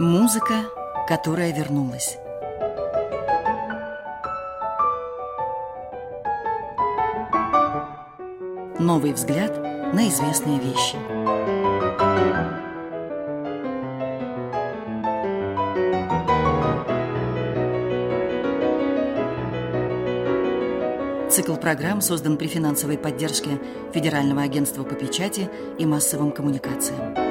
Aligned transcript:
Музыка, 0.00 0.62
которая 1.08 1.52
вернулась. 1.52 2.18
Новый 8.78 9.12
взгляд 9.12 9.58
на 9.92 10.08
известные 10.08 10.60
вещи. 10.60 10.96
Цикл 21.28 21.56
программ 21.56 22.00
создан 22.00 22.36
при 22.36 22.46
финансовой 22.46 22.98
поддержке 22.98 23.58
Федерального 23.92 24.42
агентства 24.42 24.84
по 24.84 24.94
печати 24.94 25.50
и 25.76 25.84
массовым 25.84 26.30
коммуникациям. 26.30 27.27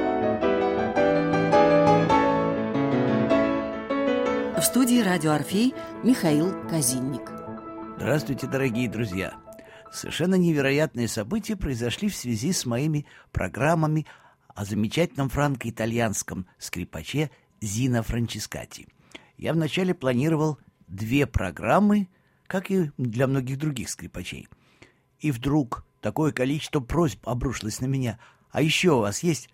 Студии 4.68 5.00
«Радио 5.00 5.32
Орфей» 5.32 5.74
Михаил 6.04 6.52
Казинник. 6.68 7.22
Здравствуйте, 7.96 8.46
дорогие 8.46 8.86
друзья! 8.90 9.32
Совершенно 9.90 10.34
невероятные 10.34 11.08
события 11.08 11.56
произошли 11.56 12.10
в 12.10 12.14
связи 12.14 12.52
с 12.52 12.66
моими 12.66 13.06
программами 13.32 14.04
о 14.48 14.66
замечательном 14.66 15.30
франко-итальянском 15.30 16.46
скрипаче 16.58 17.30
Зино 17.62 18.02
Франческати. 18.02 18.88
Я 19.38 19.54
вначале 19.54 19.94
планировал 19.94 20.58
две 20.86 21.26
программы– 21.26 22.08
как 22.46 22.70
и 22.70 22.90
для 22.98 23.26
многих 23.26 23.56
других 23.56 23.88
скрипачей. 23.88 24.48
И 25.18 25.30
вдруг 25.30 25.86
такое 26.02 26.30
количество 26.30 26.80
просьб 26.80 27.26
обрушилось 27.26 27.80
на 27.80 27.86
меня. 27.86 28.18
«А 28.50 28.60
еще 28.60 28.92
у 28.92 29.00
вас 29.00 29.22
есть? 29.22 29.48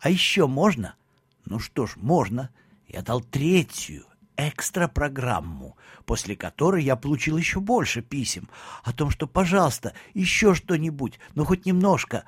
А 0.00 0.10
еще 0.10 0.48
можно?» 0.48 0.96
Ну 1.44 1.60
что 1.60 1.86
ж, 1.86 1.94
можно. 1.94 2.50
Я 2.88 3.02
дал 3.02 3.20
третью, 3.20 4.06
экстра-программу, 4.36 5.76
после 6.04 6.36
которой 6.36 6.82
я 6.82 6.96
получил 6.96 7.36
еще 7.36 7.60
больше 7.60 8.02
писем 8.02 8.48
о 8.84 8.92
том, 8.92 9.10
что, 9.10 9.26
пожалуйста, 9.26 9.94
еще 10.14 10.54
что-нибудь, 10.54 11.18
ну 11.34 11.44
хоть 11.44 11.66
немножко. 11.66 12.24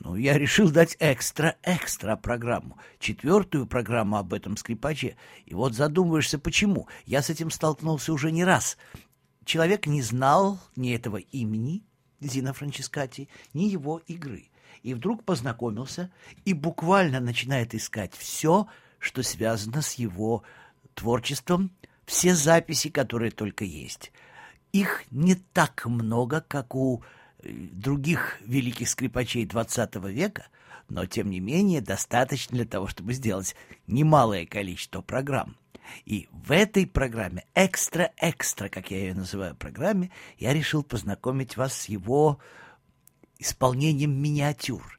Ну, 0.00 0.16
я 0.16 0.36
решил 0.36 0.70
дать 0.70 0.96
экстра-экстра 0.98 2.16
программу, 2.16 2.78
четвертую 2.98 3.66
программу 3.66 4.16
об 4.16 4.34
этом 4.34 4.56
скрипаче. 4.56 5.16
И 5.46 5.54
вот 5.54 5.74
задумываешься, 5.74 6.38
почему. 6.38 6.88
Я 7.06 7.22
с 7.22 7.30
этим 7.30 7.50
столкнулся 7.50 8.12
уже 8.12 8.32
не 8.32 8.44
раз. 8.44 8.76
Человек 9.44 9.86
не 9.86 10.02
знал 10.02 10.58
ни 10.74 10.94
этого 10.94 11.18
имени 11.18 11.84
Зина 12.20 12.52
Франческати, 12.52 13.28
ни 13.52 13.64
его 13.64 14.00
игры. 14.06 14.48
И 14.82 14.94
вдруг 14.94 15.24
познакомился 15.24 16.10
и 16.44 16.52
буквально 16.52 17.20
начинает 17.20 17.74
искать 17.74 18.14
все, 18.14 18.66
что 18.98 19.22
связано 19.22 19.82
с 19.82 19.94
его 19.94 20.42
творчеством, 20.94 21.70
все 22.06 22.34
записи, 22.34 22.90
которые 22.90 23.30
только 23.30 23.64
есть. 23.64 24.12
Их 24.72 25.04
не 25.10 25.34
так 25.34 25.86
много, 25.86 26.40
как 26.40 26.74
у 26.74 27.02
э, 27.38 27.50
других 27.50 28.40
великих 28.42 28.88
скрипачей 28.88 29.46
XX 29.46 30.10
века, 30.10 30.46
но, 30.88 31.06
тем 31.06 31.30
не 31.30 31.40
менее, 31.40 31.80
достаточно 31.80 32.56
для 32.56 32.66
того, 32.66 32.88
чтобы 32.88 33.14
сделать 33.14 33.54
немалое 33.86 34.46
количество 34.46 35.00
программ. 35.00 35.56
И 36.04 36.28
в 36.32 36.50
этой 36.50 36.86
программе, 36.86 37.44
экстра-экстра, 37.54 38.68
как 38.68 38.90
я 38.90 38.98
ее 38.98 39.14
называю, 39.14 39.54
программе, 39.54 40.10
я 40.38 40.52
решил 40.52 40.82
познакомить 40.82 41.56
вас 41.56 41.74
с 41.74 41.88
его 41.88 42.38
исполнением 43.38 44.20
миниатюр. 44.20 44.98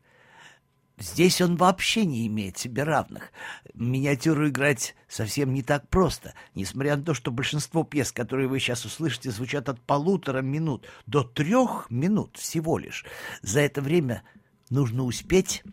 Здесь 0.98 1.42
он 1.42 1.58
вообще 1.58 2.06
не 2.06 2.26
имеет 2.28 2.58
себе 2.58 2.84
равных. 2.84 3.32
Миниатюру 3.74 4.48
играть 4.48 4.96
совсем 5.10 5.54
не 5.54 5.62
так 5.62 5.90
просто, 5.90 6.34
несмотря 6.54 6.96
на 6.96 7.04
то, 7.04 7.14
что 7.14 7.32
большинство 7.32 7.84
пьес, 7.84 8.12
которые 8.14 8.48
вы 8.48 8.60
сейчас 8.60 8.86
услышите, 8.86 9.32
звучат 9.32 9.68
от 9.68 9.82
полутора 9.82 10.42
минут 10.42 10.88
до 11.06 11.24
трех 11.24 11.88
минут 11.90 12.38
всего 12.38 12.78
лишь. 12.78 13.06
За 13.42 13.60
это 13.60 13.82
время 13.82 14.24
нужно 14.70 15.04
успеть, 15.04 15.64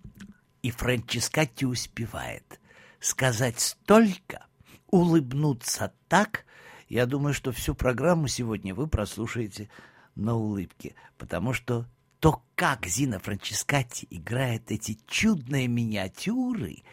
и 0.63 0.71
Франческати 0.71 1.65
успевает 1.65 2.59
сказать 3.03 3.61
столько, 3.61 4.47
улыбнуться 4.91 5.93
так, 6.09 6.47
я 6.89 7.07
думаю, 7.07 7.35
что 7.35 7.53
всю 7.53 7.75
программу 7.75 8.29
сегодня 8.29 8.75
вы 8.75 8.87
прослушаете 8.87 9.69
на 10.15 10.35
улыбке, 10.35 10.95
потому 11.19 11.53
что 11.53 11.87
то, 12.23 12.41
как 12.55 12.87
Зина 12.87 13.19
Франческати 13.19 14.07
играет 14.09 14.71
эти 14.71 14.97
чудные 15.09 15.67
миниатюры, 15.67 16.85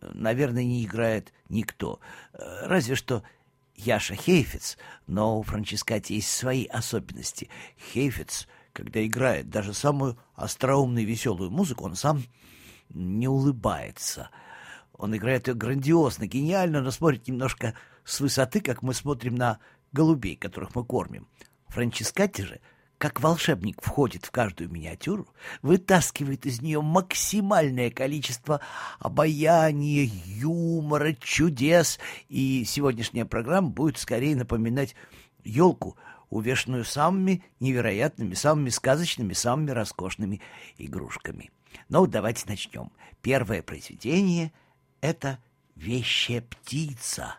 наверное, 0.00 0.64
не 0.64 0.82
играет 0.82 1.34
никто. 1.50 2.00
Разве 2.32 2.94
что 2.94 3.22
Яша 3.74 4.14
Хейфец, 4.14 4.78
но 5.06 5.38
у 5.38 5.42
Франческати 5.42 6.14
есть 6.14 6.30
свои 6.30 6.64
особенности. 6.64 7.50
Хейфец, 7.92 8.48
когда 8.72 9.04
играет 9.04 9.50
даже 9.50 9.74
самую 9.74 10.18
остроумную 10.34 11.02
и 11.02 11.06
веселую 11.06 11.50
музыку, 11.50 11.84
он 11.84 11.94
сам 11.94 12.24
не 12.88 13.28
улыбается— 13.28 14.30
он 14.94 15.16
играет 15.16 15.46
ее 15.46 15.54
грандиозно, 15.54 16.26
гениально, 16.26 16.80
но 16.80 16.90
смотрит 16.90 17.28
немножко 17.28 17.74
с 18.04 18.18
высоты, 18.18 18.60
как 18.60 18.82
мы 18.82 18.94
смотрим 18.94 19.36
на 19.36 19.60
голубей, 19.92 20.34
которых 20.34 20.74
мы 20.74 20.84
кормим. 20.84 21.28
Франческати 21.68 22.42
же, 22.42 22.60
как 22.98 23.20
волшебник, 23.20 23.80
входит 23.80 24.26
в 24.26 24.32
каждую 24.32 24.70
миниатюру, 24.70 25.28
вытаскивает 25.62 26.46
из 26.46 26.60
нее 26.60 26.82
максимальное 26.82 27.90
количество 27.90 28.60
обаяния, 28.98 30.10
юмора, 30.26 31.14
чудес, 31.14 32.00
и 32.28 32.64
сегодняшняя 32.64 33.24
программа 33.24 33.68
будет 33.68 33.98
скорее 33.98 34.34
напоминать 34.34 34.96
елку, 35.44 35.96
увешанную 36.28 36.84
самыми 36.84 37.44
невероятными, 37.60 38.34
самыми 38.34 38.68
сказочными, 38.70 39.32
самыми 39.32 39.70
роскошными 39.70 40.40
игрушками. 40.76 41.52
Ну, 41.88 42.06
давайте 42.06 42.44
начнем. 42.48 42.90
Первое 43.22 43.62
произведение— 43.62 44.52
это 45.00 45.38
вещая 45.76 46.40
птица 46.42 47.36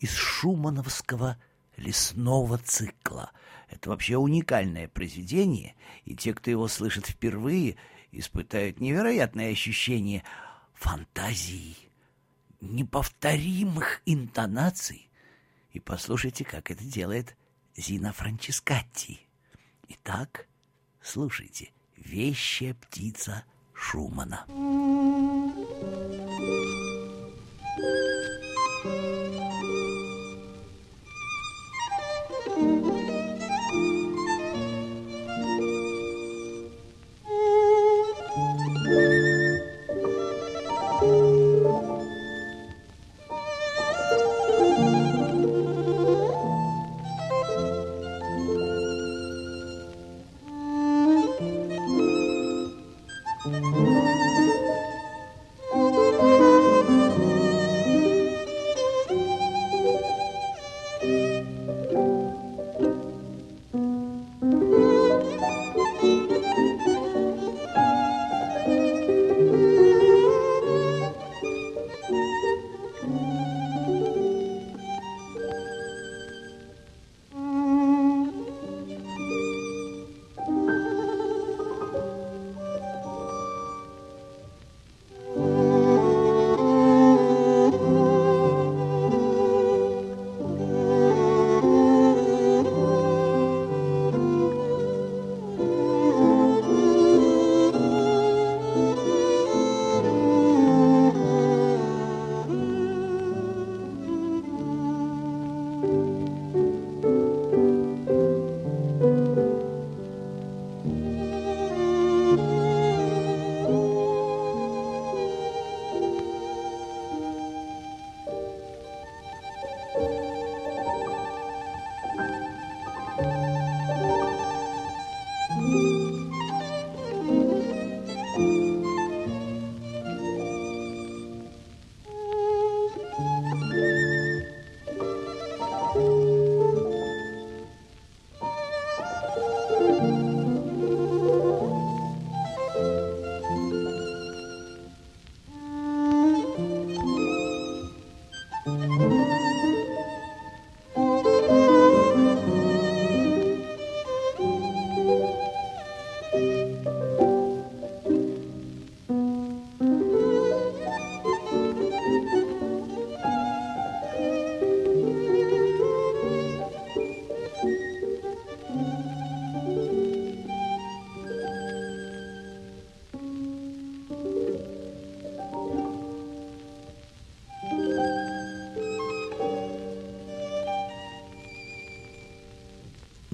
из 0.00 0.12
шумановского 0.12 1.38
лесного 1.76 2.58
цикла. 2.58 3.30
Это 3.70 3.90
вообще 3.90 4.16
уникальное 4.16 4.88
произведение, 4.88 5.74
и 6.04 6.14
те, 6.16 6.32
кто 6.34 6.50
его 6.50 6.68
слышит 6.68 7.06
впервые, 7.06 7.76
испытают 8.12 8.80
невероятное 8.80 9.52
ощущение 9.52 10.24
фантазии, 10.72 11.76
неповторимых 12.60 14.00
интонаций. 14.06 15.10
И 15.72 15.80
послушайте, 15.80 16.44
как 16.44 16.70
это 16.70 16.82
делает 16.82 17.36
Зина 17.76 18.12
Франческатти. 18.12 19.20
Итак, 19.88 20.48
слушайте 21.02 21.72
«Вещая 21.96 22.74
птица 22.74 23.44
Шумана». 23.74 24.46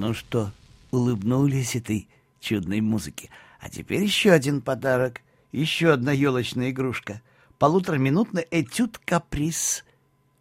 Ну 0.04 0.12
что, 0.12 0.52
улыбнулись 0.90 1.76
этой 1.76 2.08
чудной 2.38 2.82
музыке? 2.82 3.30
А 3.58 3.70
теперь 3.70 4.02
еще 4.02 4.32
один 4.32 4.60
подарок, 4.60 5.22
еще 5.50 5.94
одна 5.94 6.12
елочная 6.12 6.72
игрушка. 6.72 7.22
Полутораминутный 7.58 8.46
этюд-каприз 8.50 9.82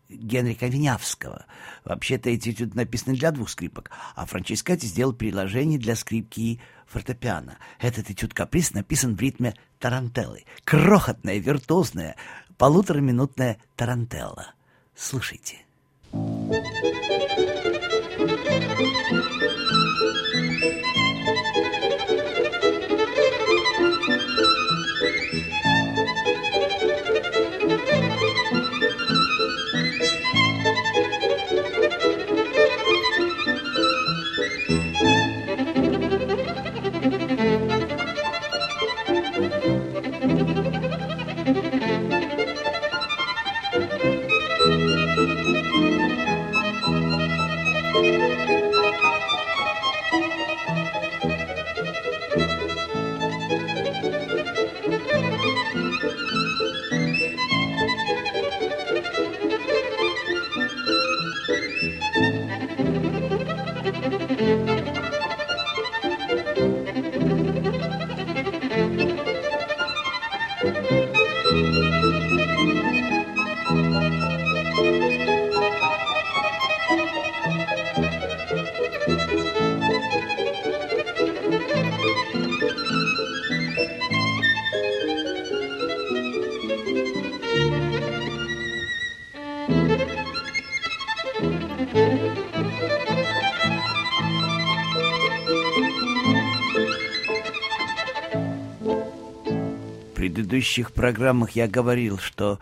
Генрика 0.10 0.68
Винявского. 0.68 1.45
Вообще-то 1.86 2.30
эти 2.30 2.50
этюды 2.50 2.75
написаны 2.75 3.15
для 3.15 3.31
двух 3.31 3.50
скрипок, 3.50 3.89
а 4.18 4.25
Франческати 4.25 4.86
сделал 4.86 5.13
приложение 5.13 5.80
для 5.80 5.95
скрипки 5.95 6.42
и 6.42 6.60
фортепиано. 6.86 7.57
Этот 7.80 8.10
этюд-каприз 8.10 8.74
написан 8.74 9.15
в 9.15 9.21
ритме 9.21 9.56
тарантеллы. 9.80 10.44
Крохотная, 10.65 11.38
виртуозная, 11.38 12.18
полутораминутная 12.57 13.60
тарантелла. 13.77 14.56
Слушайте. 14.94 15.60
Предыдущих 100.53 100.91
программах 100.94 101.51
я 101.51 101.67
говорил, 101.67 102.19
что 102.19 102.59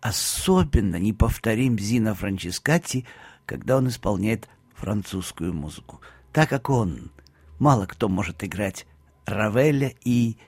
особенно 0.00 0.96
неповторим 0.96 1.78
Зина 1.78 2.14
Франческати, 2.14 3.04
когда 3.44 3.76
он 3.76 3.88
исполняет 3.88 4.48
французскую 4.74 5.52
музыку, 5.52 6.00
так 6.32 6.48
как 6.48 6.70
он, 6.70 7.10
мало 7.58 7.84
кто 7.84 8.08
может 8.08 8.42
играть 8.42 8.86
Равеля 9.26 9.92
и 10.02 10.38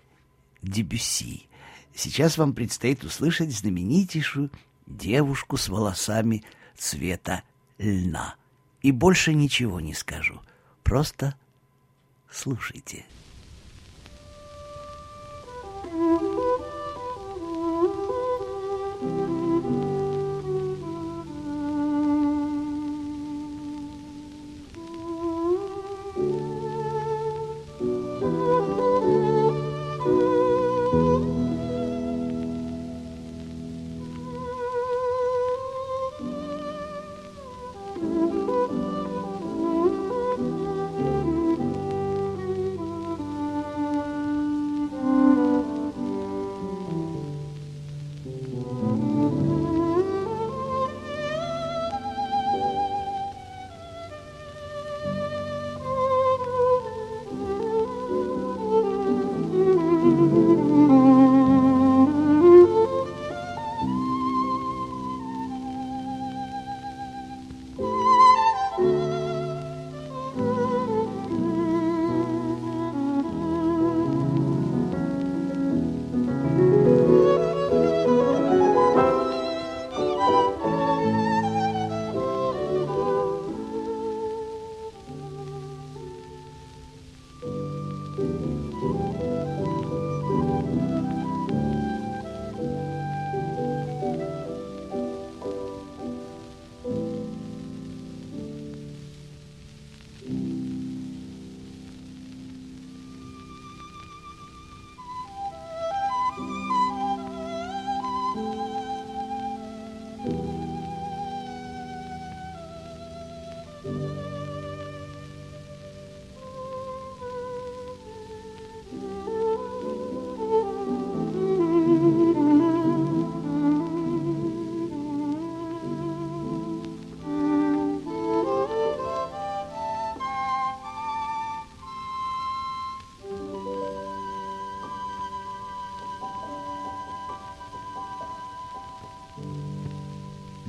Дебюсси. 0.63 1.47
Сейчас 1.95 2.39
вам 2.39 2.55
предстоит 2.55 3.05
услышать 3.05 3.55
знаменитейшую 3.55 4.51
девушку 4.87 5.59
с 5.59 5.69
волосами 5.69 6.43
цвета 6.75 7.43
льна. 7.77 8.37
И 8.81 8.93
больше 8.93 9.35
ничего 9.35 9.79
не 9.79 9.93
скажу. 9.93 10.41
Просто 10.85 11.35
слушайте. 12.31 13.05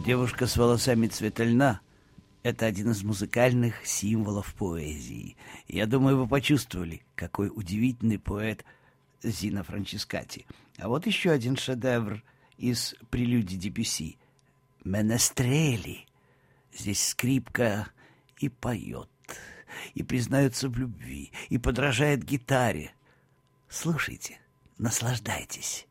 Девушка 0.05 0.47
с 0.47 0.57
волосами 0.57 1.07
цвета 1.07 1.43
льна— 1.43 1.81
это 2.43 2.65
один 2.65 2.91
из 2.91 3.03
музыкальных 3.03 3.85
символов 3.85 4.53
поэзии. 4.55 5.35
Я 5.67 5.85
думаю, 5.85 6.17
вы 6.17 6.27
почувствовали, 6.27 7.03
какой 7.15 7.49
удивительный 7.49 8.17
поэт 8.17 8.63
Зина 9.21 9.63
Франческати. 9.63 10.45
А 10.77 10.87
вот 10.87 11.05
еще 11.05 11.31
один 11.31 11.57
шедевр 11.57 12.23
из 12.57 12.95
прелюдии 13.09 13.57
Дебюси— 13.57 14.17
«Менестрели». 14.83 16.05
Здесь 16.73 17.09
скрипка 17.09 17.87
и 18.37 18.47
поет, 18.47 19.09
и 19.93 20.03
признается 20.03 20.69
в 20.69 20.77
любви, 20.77 21.31
и 21.49 21.57
подражает 21.57 22.23
гитаре. 22.23 22.93
Слушайте, 23.67 24.39
наслаждайтесь. 24.77 25.85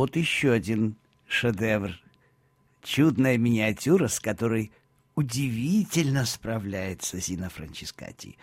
Вот 0.00 0.16
еще 0.16 0.52
один 0.52 0.96
шедевр. 1.26 1.90
Чудная 2.82 3.36
миниатюра, 3.36 4.08
с 4.08 4.18
которой 4.18 4.72
удивительно 5.14 6.24
справляется 6.24 7.20
Зина 7.20 7.50
Франческати. 7.50 8.38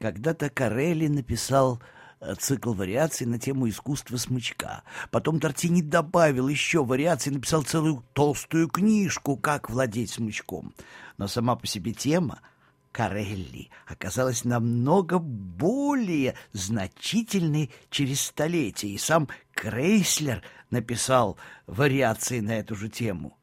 Когда-то 0.00 0.50
Карелли 0.50 1.06
написал 1.06 1.80
э, 2.18 2.34
цикл 2.34 2.72
вариаций 2.72 3.24
на 3.24 3.38
тему 3.38 3.68
искусства 3.68 4.16
смычка. 4.16 4.82
Потом 5.12 5.38
Тортини 5.38 5.80
добавил 5.80 6.48
еще 6.48 6.84
вариаций, 6.84 7.30
написал 7.30 7.62
целую 7.62 8.02
толстую 8.12 8.66
книжку 8.66 9.36
«Как 9.36 9.70
владеть 9.70 10.10
смычком». 10.10 10.74
Но 11.18 11.28
сама 11.28 11.54
по 11.54 11.68
себе 11.68 11.92
тема 11.92 12.40
Карелли 12.90 13.70
оказалась 13.86 14.44
намного 14.44 15.20
более 15.20 16.34
значительной 16.52 17.70
через 17.90 18.22
столетия, 18.22 18.88
и 18.88 18.98
сам 18.98 19.28
Крейслер 19.56 20.42
написал 20.70 21.38
вариации 21.66 22.40
на 22.40 22.58
эту 22.58 22.76
же 22.76 22.88
тему. 22.90 23.36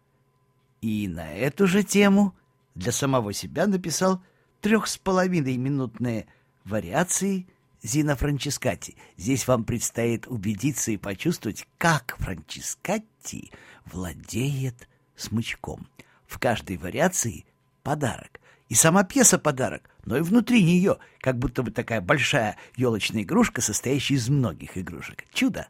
И 0.79 1.07
на 1.07 1.33
эту 1.33 1.65
же 1.65 1.83
тему 1.83 2.35
для 2.75 2.91
самого 2.91 3.33
себя 3.33 3.65
написал 3.65 4.23
трех 4.61 4.87
с 4.87 4.97
половиной 4.97 5.57
минутные 5.57 6.27
вариации 6.65 7.47
Зина 7.81 8.15
Франческати. 8.15 8.95
Здесь 9.17 9.47
вам 9.47 9.63
предстоит 9.63 10.27
убедиться 10.27 10.91
и 10.91 10.97
почувствовать, 10.97 11.67
как 11.79 12.15
Франческати 12.19 13.51
владеет 13.85 14.87
смычком. 15.15 15.87
В 16.27 16.37
каждой 16.37 16.77
вариации 16.77 17.45
подарок. 17.81 18.39
И 18.69 18.75
сама 18.75 19.03
пьеса 19.03 19.39
подарок, 19.39 19.89
но 20.05 20.17
и 20.17 20.21
внутри 20.21 20.63
нее, 20.63 20.99
как 21.19 21.39
будто 21.39 21.63
бы 21.63 21.71
такая 21.71 22.01
большая 22.01 22.57
елочная 22.75 23.23
игрушка, 23.23 23.61
состоящая 23.61 24.15
из 24.15 24.29
многих 24.29 24.77
игрушек. 24.77 25.25
Чудо! 25.33 25.67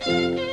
Thank 0.00 0.38
you. 0.38 0.49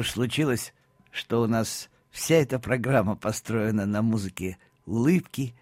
Уж 0.00 0.10
случилось, 0.10 0.74
что 1.10 1.42
у 1.42 1.46
нас 1.46 1.88
вся 2.10 2.36
эта 2.36 2.58
программа 2.58 3.16
построена 3.16 3.86
на 3.86 4.02
музыке 4.02 4.58
улыбки. 4.86 5.54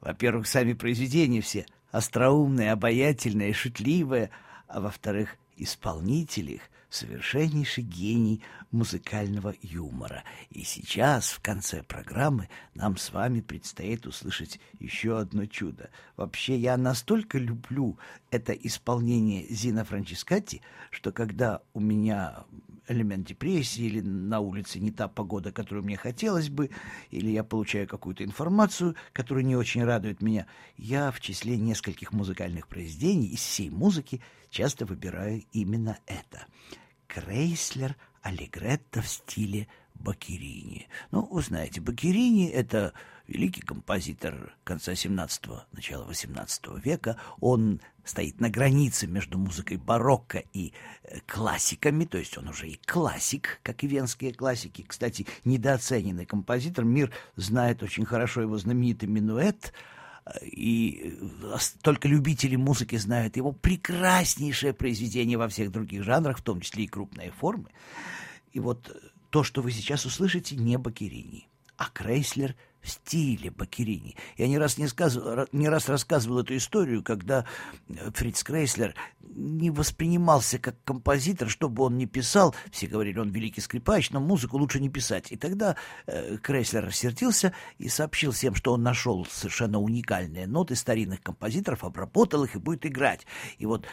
Во-первых, 0.00 0.46
сами 0.46 0.74
произведения 0.74 1.40
все 1.40 1.66
остроумные, 1.90 2.72
обаятельные, 2.72 3.52
шутливые, 3.52 4.30
а 4.68 4.80
во-вторых, 4.80 5.36
исполнители 5.56 6.52
их 6.52 6.62
совершеннейший 6.90 7.84
гений 7.84 8.42
музыкального 8.70 9.54
юмора. 9.60 10.24
И 10.50 10.62
сейчас, 10.62 11.30
в 11.30 11.40
конце 11.40 11.82
программы, 11.82 12.48
нам 12.74 12.96
с 12.96 13.12
вами 13.12 13.40
предстоит 13.40 14.06
услышать 14.06 14.60
еще 14.78 15.18
одно 15.18 15.46
чудо. 15.46 15.90
Вообще, 16.16 16.56
я 16.56 16.76
настолько 16.76 17.38
люблю 17.38 17.98
это 18.30 18.52
исполнение 18.52 19.46
Зина 19.48 19.84
Франческати, 19.84 20.62
что 20.90 21.12
когда 21.12 21.60
у 21.74 21.80
меня 21.80 22.44
элемент 22.88 23.26
депрессии, 23.26 23.84
или 23.84 24.00
на 24.00 24.40
улице 24.40 24.78
не 24.80 24.90
та 24.90 25.08
погода, 25.08 25.52
которую 25.52 25.84
мне 25.84 25.96
хотелось 25.96 26.48
бы, 26.48 26.70
или 27.10 27.30
я 27.30 27.44
получаю 27.44 27.86
какую-то 27.86 28.24
информацию, 28.24 28.96
которая 29.12 29.44
не 29.44 29.56
очень 29.56 29.84
радует 29.84 30.22
меня, 30.22 30.46
я 30.76 31.10
в 31.10 31.20
числе 31.20 31.56
нескольких 31.56 32.12
музыкальных 32.12 32.68
произведений 32.68 33.28
из 33.28 33.40
всей 33.40 33.70
музыки 33.70 34.20
часто 34.50 34.86
выбираю 34.86 35.44
именно 35.52 35.98
это. 36.06 36.46
Крейслер 37.06 37.96
Аллегретто 38.22 39.02
в 39.02 39.08
стиле 39.08 39.68
Бакерини. 39.94 40.88
Ну, 41.10 41.26
вы 41.30 41.42
знаете, 41.42 41.80
Бакерини— 41.80 42.48
это 42.52 42.92
великий 43.26 43.62
композитор 43.62 44.56
конца 44.64 44.92
17-го, 44.92 45.64
начала 45.72 46.04
18 46.04 46.84
века. 46.84 47.18
Он 47.40 47.80
стоит 48.06 48.40
на 48.40 48.48
границе 48.48 49.06
между 49.06 49.36
музыкой 49.36 49.76
барокко 49.76 50.42
и 50.54 50.72
э, 51.02 51.18
классиками, 51.26 52.06
то 52.06 52.16
есть 52.16 52.38
он 52.38 52.48
уже 52.48 52.68
и 52.68 52.80
классик, 52.86 53.60
как 53.62 53.84
и 53.84 53.86
венские 53.86 54.32
классики. 54.32 54.84
Кстати, 54.86 55.26
недооцененный 55.44 56.24
композитор. 56.24 56.84
Мир 56.84 57.12
знает 57.36 57.82
очень 57.82 58.06
хорошо 58.06 58.40
его 58.40 58.56
знаменитый 58.56 59.08
минуэт— 59.08 59.74
и 60.42 61.16
э, 61.42 61.58
только 61.82 62.08
любители 62.08 62.56
музыки 62.56 62.96
знают 62.96 63.36
его 63.36 63.52
прекраснейшее 63.52 64.72
произведение 64.72 65.38
во 65.38 65.48
всех 65.48 65.70
других 65.70 66.02
жанрах, 66.02 66.38
в 66.38 66.42
том 66.42 66.60
числе 66.60 66.84
и 66.84 66.88
крупные 66.88 67.30
формы. 67.30 67.70
И 68.52 68.60
вот 68.60 68.90
то, 69.30 69.44
что 69.44 69.62
вы 69.62 69.70
сейчас 69.70 70.04
услышите, 70.04 70.56
не 70.56 70.78
Бакерини, 70.78 71.48
а 71.76 71.88
Крейслер 71.90 72.56
стиле 72.88 73.50
Бакерини. 73.50 74.16
Я 74.36 74.48
не 74.48 74.58
раз, 74.58 74.78
не, 74.78 74.88
сказывал, 74.88 75.46
не 75.52 75.68
раз 75.68 75.88
рассказывал 75.88 76.40
эту 76.40 76.56
историю, 76.56 77.02
когда 77.02 77.44
э, 77.88 78.10
Фриц 78.14 78.42
Крейслер 78.42 78.94
не 79.20 79.70
воспринимался 79.70 80.58
как 80.58 80.76
композитор, 80.84 81.48
что 81.48 81.68
бы 81.68 81.84
он 81.84 81.98
ни 81.98 82.06
писал. 82.06 82.54
Все 82.70 82.86
говорили, 82.86 83.18
он 83.18 83.30
великий 83.30 83.60
скрипач, 83.60 84.10
но 84.10 84.20
музыку 84.20 84.58
лучше 84.58 84.80
не 84.80 84.88
писать. 84.88 85.32
И 85.32 85.36
тогда 85.36 85.76
э, 86.06 86.38
Крейслер 86.38 86.86
рассердился 86.86 87.52
и 87.78 87.88
сообщил 87.88 88.32
всем, 88.32 88.54
что 88.54 88.72
он 88.72 88.82
нашел 88.82 89.26
совершенно 89.26 89.78
уникальные 89.80 90.46
ноты 90.46 90.76
старинных 90.76 91.20
композиторов, 91.22 91.84
обработал 91.84 92.44
их 92.44 92.56
и 92.56 92.58
будет 92.58 92.86
играть. 92.86 93.26
И 93.58 93.66
вот 93.66 93.86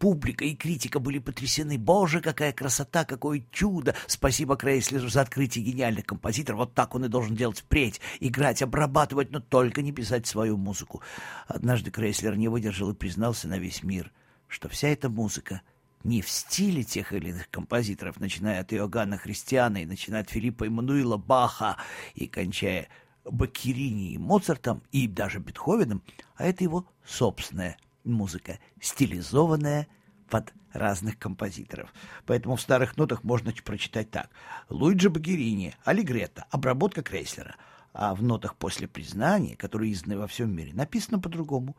Публика 0.00 0.46
и 0.46 0.54
критика 0.54 0.98
были 0.98 1.18
потрясены. 1.18 1.76
Боже, 1.76 2.22
какая 2.22 2.54
красота, 2.54 3.04
какое 3.04 3.44
чудо! 3.52 3.94
Спасибо 4.06 4.56
Крейслеру 4.56 5.10
за 5.10 5.20
открытие 5.20 5.62
гениальных 5.62 6.06
композиторов. 6.06 6.60
Вот 6.60 6.74
так 6.74 6.94
он 6.94 7.04
и 7.04 7.08
должен 7.08 7.36
делать 7.36 7.58
впредь. 7.58 8.00
Играть, 8.18 8.62
обрабатывать, 8.62 9.30
но 9.30 9.40
только 9.40 9.82
не 9.82 9.92
писать 9.92 10.26
свою 10.26 10.56
музыку. 10.56 11.02
Однажды 11.46 11.90
Крейслер 11.90 12.34
не 12.36 12.48
выдержал 12.48 12.90
и 12.92 12.94
признался 12.94 13.46
на 13.46 13.58
весь 13.58 13.82
мир, 13.82 14.10
что 14.48 14.70
вся 14.70 14.88
эта 14.88 15.10
музыка 15.10 15.60
не 16.02 16.22
в 16.22 16.30
стиле 16.30 16.82
тех 16.82 17.12
или 17.12 17.28
иных 17.28 17.50
композиторов, 17.50 18.20
начиная 18.20 18.62
от 18.62 18.72
Иоганна 18.72 19.18
Христиана 19.18 19.82
и 19.82 19.86
начиная 19.86 20.22
от 20.22 20.30
Филиппа 20.30 20.64
Эммануила 20.64 21.18
Баха 21.18 21.76
и 22.14 22.26
кончая 22.26 22.88
Баккерини 23.26 24.12
и 24.12 24.18
Моцартом 24.18 24.82
и 24.92 25.06
даже 25.06 25.40
Бетховеном, 25.40 26.02
а 26.36 26.46
это 26.46 26.64
его 26.64 26.86
собственная 27.04 27.76
музыка, 28.04 28.58
стилизованная 28.80 29.88
под 30.28 30.52
разных 30.72 31.18
композиторов. 31.18 31.92
Поэтому 32.26 32.56
в 32.56 32.60
старых 32.60 32.96
нотах 32.96 33.24
можно 33.24 33.52
прочитать 33.64 34.10
так. 34.10 34.30
Луиджи 34.68 35.10
Багерини, 35.10 35.74
Аллегретто, 35.84 36.46
обработка 36.50 37.02
Крейслера. 37.02 37.56
А 37.92 38.14
в 38.14 38.22
нотах 38.22 38.54
после 38.56 38.86
признания, 38.86 39.56
которые 39.56 39.92
изданы 39.92 40.16
во 40.16 40.28
всем 40.28 40.54
мире, 40.54 40.72
написано 40.72 41.18
по-другому. 41.18 41.76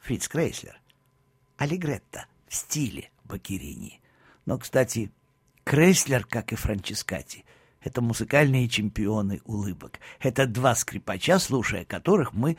Фриц 0.00 0.26
Крейслер. 0.28 0.80
Аллегретто 1.58 2.26
в 2.48 2.54
стиле 2.54 3.10
Багерини. 3.24 4.00
Но, 4.46 4.58
кстати, 4.58 5.12
Крейслер, 5.64 6.24
как 6.24 6.52
и 6.52 6.56
Франческати, 6.56 7.44
это 7.82 8.00
музыкальные 8.00 8.68
чемпионы 8.68 9.42
улыбок. 9.44 9.98
Это 10.20 10.46
два 10.46 10.74
скрипача, 10.74 11.38
слушая 11.38 11.84
которых 11.84 12.32
мы 12.32 12.56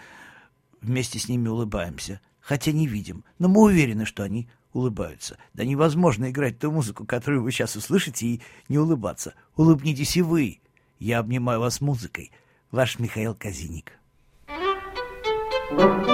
вместе 0.82 1.18
с 1.18 1.28
ними 1.28 1.48
улыбаемся– 1.48 2.22
хотя 2.44 2.72
не 2.72 2.86
видим, 2.86 3.24
но 3.40 3.48
мы 3.48 3.62
уверены, 3.62 4.06
что 4.06 4.24
они 4.24 4.50
улыбаются. 4.74 5.38
Да 5.54 5.66
невозможно 5.66 6.30
играть 6.30 6.60
ту 6.60 6.72
музыку, 6.72 7.06
которую 7.06 7.44
вы 7.44 7.52
сейчас 7.52 7.76
услышите, 7.76 8.26
и 8.26 8.42
не 8.70 8.78
улыбаться. 8.78 9.34
Улыбнитесь 9.56 10.18
и 10.18 10.22
вы. 10.22 10.60
Я 11.00 11.20
обнимаю 11.20 11.60
вас 11.60 11.82
музыкой. 11.82 12.32
Ваш 12.72 13.00
Михаил 13.00 13.36
Казиник. 13.36 13.94
Thank 15.76 16.08
you. 16.08 16.13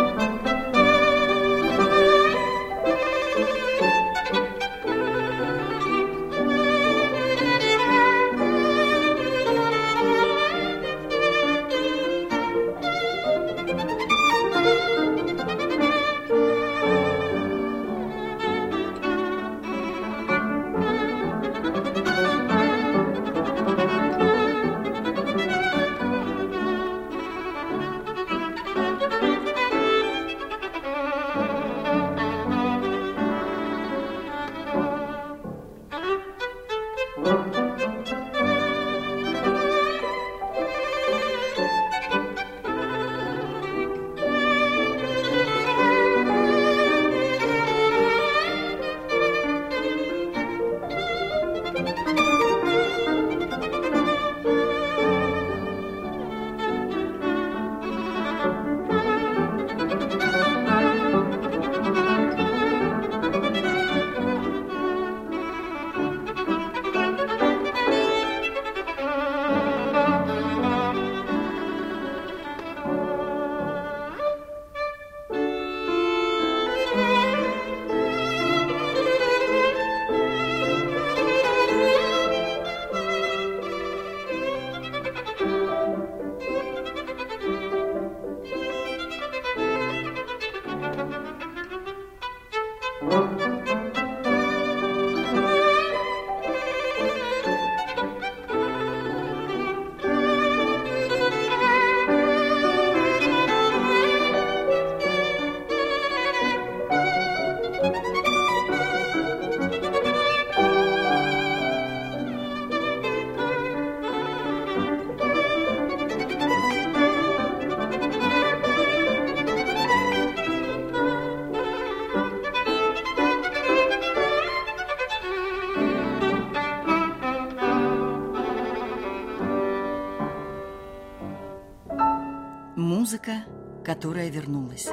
Музыка, 133.29 133.43
которая 133.85 134.29
вернулась. 134.29 134.87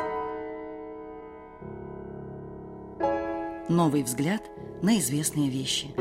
Новый 3.68 4.03
взгляд 4.03 4.42
на 4.83 4.99
известные 4.99 5.49
вещи. 5.49 5.94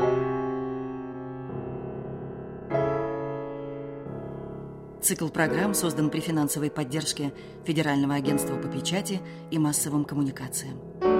Цикл 5.02 5.28
программ 5.28 5.72
создан 5.74 6.10
при 6.10 6.20
финансовой 6.20 6.70
поддержке 6.70 7.32
Федерального 7.64 8.14
агентства 8.14 8.56
по 8.56 8.68
печати 8.68 9.20
и 9.50 9.58
массовым 9.58 10.04
коммуникациям. 10.04 11.15